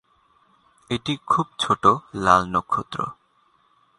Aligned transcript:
এটি 0.89 1.13
খুব 1.27 1.45
ছোটো 1.59 1.91
লাল 2.15 2.41
নক্ষত্র। 2.45 2.99